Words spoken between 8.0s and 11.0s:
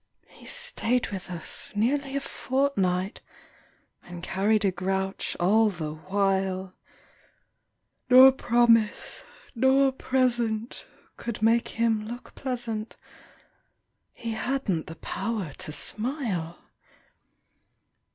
Nor promise nor present